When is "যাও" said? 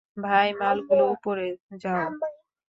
1.77-2.05